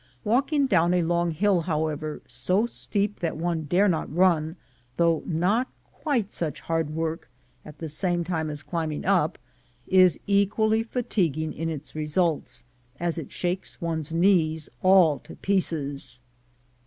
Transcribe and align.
Walking 0.23 0.65
down 0.65 0.95
a 0.95 1.03
long 1.03 1.29
hill, 1.29 1.61
however, 1.61 2.23
so 2.25 2.65
steep 2.65 3.19
that 3.19 3.37
one 3.37 3.65
dare 3.65 3.87
not 3.87 4.11
run, 4.11 4.55
though 4.97 5.21
not 5.27 5.67
quite 5.83 6.33
such 6.33 6.61
hard 6.61 6.89
work 6.95 7.29
at 7.63 7.77
the 7.77 7.87
time 8.25 8.49
as 8.49 8.63
climbing 8.63 9.05
up, 9.05 9.37
is 9.85 10.19
equally 10.25 10.81
fatiguing 10.81 11.53
in 11.53 11.69
its 11.69 11.93
results, 11.93 12.63
as 12.99 13.19
it 13.19 13.31
shakes 13.31 13.79
one's 13.79 14.11
knees 14.11 14.69
all 14.81 15.19
to 15.19 15.35
pieces. 15.35 16.19